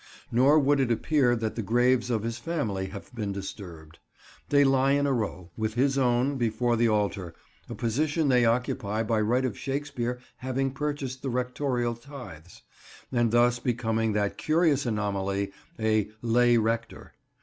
Nor 0.31 0.57
would 0.57 0.79
it 0.79 0.89
appear 0.91 1.35
that 1.35 1.53
the 1.53 1.61
graves 1.61 2.09
of 2.09 2.23
his 2.23 2.39
family 2.39 2.87
have 2.87 3.13
been 3.13 3.31
disturbed. 3.31 3.99
They 4.49 4.63
lie 4.63 4.93
in 4.93 5.05
a 5.05 5.13
row, 5.13 5.51
with 5.55 5.75
his 5.75 5.95
own, 5.95 6.37
before 6.39 6.75
the 6.75 6.87
altar, 6.87 7.35
a 7.69 7.75
position 7.75 8.27
they 8.27 8.43
occupy 8.43 9.03
by 9.03 9.21
right 9.21 9.45
of 9.45 9.55
Shakespeare 9.55 10.19
having 10.37 10.71
purchased 10.71 11.21
the 11.21 11.29
rectorial 11.29 11.93
tithes, 11.93 12.63
and 13.11 13.29
thus 13.29 13.59
becoming 13.59 14.13
that 14.13 14.39
curious 14.39 14.87
anomaly, 14.87 15.51
a 15.79 16.09
"lay 16.23 16.57
rector." 16.57 17.13